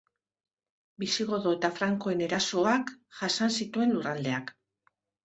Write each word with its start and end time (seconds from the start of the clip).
Bisigodo 1.01 1.51
eta 1.57 1.69
frankoen 1.79 2.23
erasoak 2.29 2.89
jasan 3.19 3.53
zituen 3.59 3.95
lurraldeak. 3.99 4.51